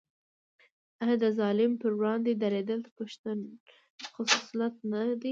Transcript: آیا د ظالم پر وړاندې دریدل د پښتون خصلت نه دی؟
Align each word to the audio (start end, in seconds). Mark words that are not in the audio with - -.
آیا 1.03 1.15
د 1.23 1.25
ظالم 1.39 1.71
پر 1.81 1.91
وړاندې 1.99 2.31
دریدل 2.41 2.79
د 2.83 2.89
پښتون 2.97 3.37
خصلت 4.13 4.73
نه 4.91 5.01
دی؟ 5.21 5.29